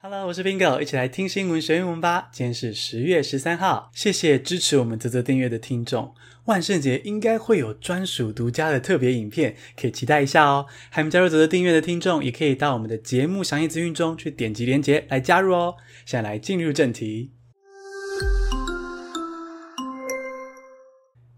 [0.00, 2.28] Hello，我是 Bingo，一起来听新闻学英文吧。
[2.30, 6.14] 今天是十月十三号，谢谢支持我们泽泽订阅的听众。
[6.44, 10.66] 万圣节应该会有专属独家的特别影片，可以期待一下哦。
[10.88, 15.74] 还没加入泽泽订阅的听众，也可以到我们的节目详细资讯中去点击链接来加入哦。
[16.06, 17.32] 现在来进入正题。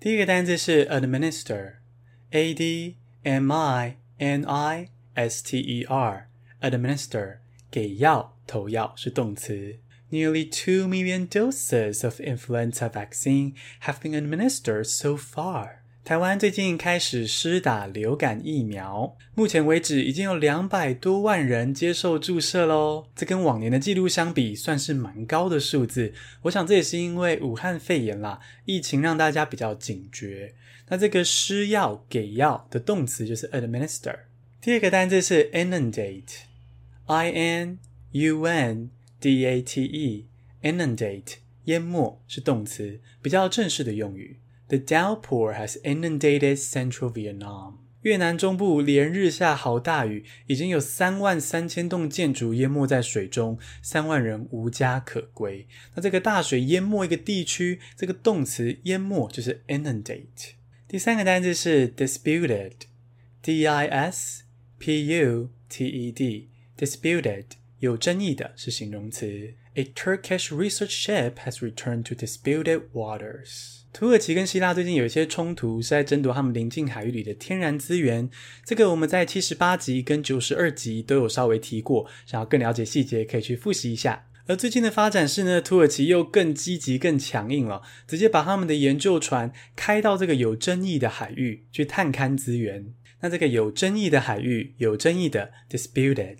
[0.00, 7.36] 第一个单字是 administer，a d m i n i s t e r，administer
[7.70, 8.34] 给药。
[8.48, 9.76] 投药是动词。
[10.10, 13.52] Nearly two million doses of influenza vaccine
[13.82, 15.82] have been administered so far.
[16.02, 23.08] 台湾最近开始施打流感疫苗，目前为止已经有两百多万人接受注射喽。
[23.14, 26.14] 这跟往年的记录相比，算是蛮高的数字。
[26.44, 30.54] 我想这也是因为武汉肺炎啦，疫情让大家比较警觉。
[30.88, 34.20] 那这个施药给药的动词就是 administer。
[34.62, 37.78] 第二个单字是 inundate，i n。
[38.12, 38.90] U N
[39.20, 44.40] D A T E，inundate 淹没是动词，比较正式的用语。
[44.68, 47.74] The downpour has inundated central Vietnam。
[48.02, 55.66] 越南中部连日下好大雨，已经有三万三千栋建筑淹没在水中，三万人无家可归。
[55.94, 60.52] 那这个大水淹没一个地区，这个动词淹没就是 inundate。
[60.86, 64.44] 第三个单词是 disputed，D I S
[64.78, 67.44] P U T E D，disputed。
[67.80, 69.54] 有争议的是形容词。
[69.74, 73.78] A Turkish research ship has returned to disputed waters。
[73.92, 78.28] 土耳其跟希腊最近有一些冲突，是在争夺他们邻近海域里的天然资源。
[78.64, 84.26] 这个我们在七十八集跟九十二集都有稍微提过，想要更了解细节，可以去复习一下。
[84.46, 92.94] 而最近的发展是呢，土耳其又更积极、更强硬了，直接把他们的研究船开到这个有争议的海域去探勘资源。
[93.20, 96.38] 那这个有争议的海域，有争议的 disputed。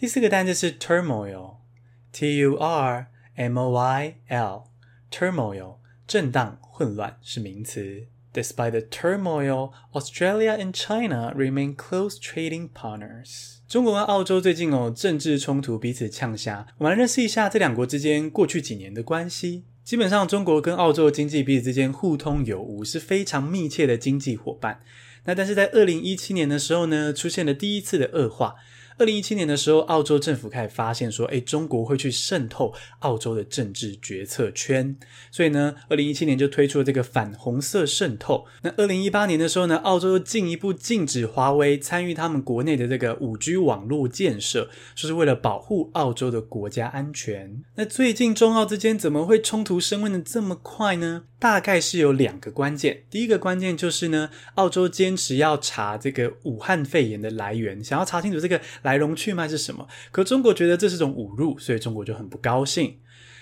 [0.00, 8.06] 第四个单词是 turmoil，T U R M O Y L，turmoil，震荡、混乱是名词。
[8.32, 13.58] Despite the turmoil, Australia and China remain close trading partners。
[13.68, 16.66] 中国跟澳洲最近哦政治冲突，彼此呛虾。
[16.78, 19.64] 我们来认识一下这两国之间过去几年的关系。
[19.84, 24.80] 基本上，中国跟澳洲的经济彼此之间互通有无，是非常密切的经济伙伴。
[25.26, 28.54] 那但是在二零一七年的时候呢，出现了第一次的恶化。
[29.00, 34.94] 二零一七年的时候，澳洲政府开始发现说，诶，中国会去渗透澳洲的政治决策圈，
[35.30, 38.44] 所以呢，二零一七年就推出了这个反红色渗透。
[38.60, 47.62] 那二零一八年的时候呢，澳洲又进一步禁止华为参与他们国内的这个五 G 网络建设，说是为了保护澳洲的国家安全。
[47.76, 51.24] 那最近中澳之间怎么会冲突升温的这么快呢？
[51.38, 53.04] 大概是有两个关键。
[53.08, 58.89] 第一个关键就是呢，澳洲坚持要查这个武汉肺炎的来源，想要查清楚这个来。
[58.90, 59.86] 来龙去脉是什么？
[60.10, 62.98] 可中国觉得这是种侮辱，所以中国就很不高兴。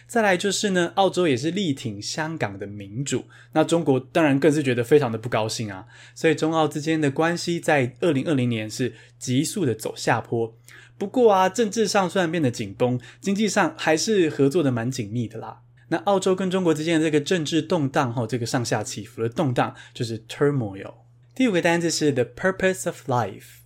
[0.06, 5.86] 再来就是呢，澳洲也是力挺香港的民主，那中国当然更是觉得非常的不高兴啊。
[6.14, 10.56] 所以中澳之间的关系在二零二零年是急速的走下坡。
[10.96, 15.60] 不过啊，政治上虽然变得紧绷，经济上还是合作的蛮紧密的啦。
[15.88, 20.94] 那澳洲跟中国之间的这个政治动荡哈，这个上下起伏的动荡就是 turmoil。
[21.34, 23.58] 第五个单词是 the purpose of life。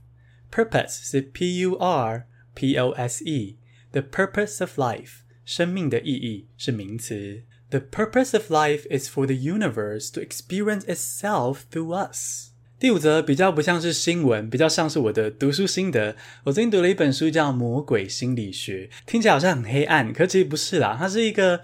[0.55, 7.45] Purpose 是 P-U-R-P-O-S-E，the purpose of life，生命的意义是名词。
[7.71, 12.51] The purpose of life is for the universe to experience itself through us。
[12.79, 16.15] 第五则比较不像是新闻，比较像是我的读书心得。
[16.45, 21.63] 我最近读了一本书叫《魔鬼心理学》，听起来好像很黑暗，可其实不是啦，它是一个。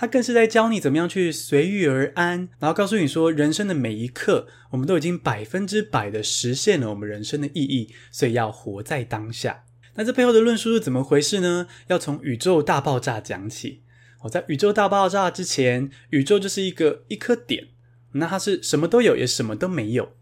[0.00, 9.64] 他更是在教你怎么样去随遇而安，然后告诉你说，人生的每一刻，我们都已经百分之百的实现了我们人生的意义，所以要活在当下。
[9.96, 11.66] 那这背后的论述是怎么回事呢？
[11.88, 13.82] 要从宇宙大爆炸讲起。
[14.22, 17.68] 哦，在宇宙大爆炸之前，宇宙就是一个一颗点，
[18.12, 20.14] 那它是什么都有，也什么都没有。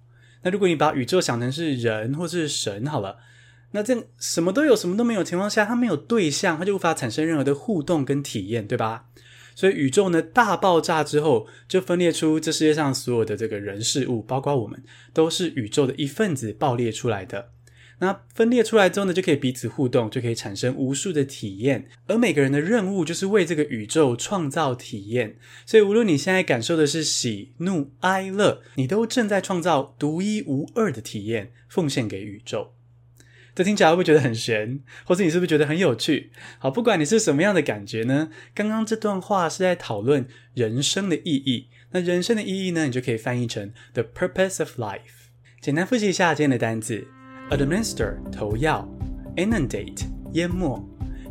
[0.43, 3.19] 那如果你把宇宙想成是人或是神好了，
[3.71, 9.05] 那这什么都有，什么都没有情况下，它没有对象，它就无法产生任何的互动跟体验，对吧？
[9.59, 14.81] 所以宇宙呢，大爆炸之后，就分裂出这世界上所有的这个人事物，包括我们，
[15.13, 17.51] 都是宇宙的一份子爆裂出来的。
[17.99, 21.89] 那分裂出来之后呢，就可以彼此互动，就可以产生无数的体验。
[22.07, 25.37] 而每个人的任务就是为这个宇宙创造体验。
[25.67, 32.75] 所以无论你现在感受的是喜怒哀乐，你都正在创造独一无二的体验，奉献给宇宙。
[33.59, 34.79] 这听起来会不会觉得很玄？
[35.05, 36.31] 或者你是不是觉得很有趣？
[36.61, 38.31] 好，不管你是什么样的感觉呢？
[38.55, 41.67] 刚刚这段话是在讨论人生的意义。
[41.91, 42.85] 那人生的意义呢？
[42.85, 45.27] 你就可以翻译成 the purpose of life。
[45.61, 47.05] 简单复习一下今天的单字
[47.51, 48.89] ：administer 投药
[49.35, 50.81] ，inundate 淹没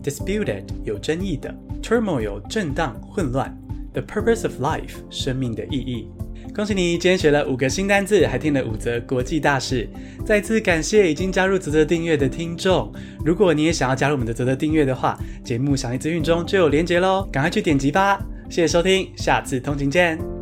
[0.04, 3.58] disputed 有争议的，turmoil 震荡混乱
[3.94, 6.10] ，the purpose of life 生命的意义。
[6.58, 9.88] 恭喜你，今天学了五个新单字，还听了五则国际大事。
[10.26, 12.92] 再次感谢已经加入泽泽订阅的听众。
[13.24, 18.20] 如果你也想要加入我们的泽泽订阅的话，节目详细资讯中就有连结喽，赶快去点击吧。
[18.50, 20.37] 谢谢收听，下次通勤见。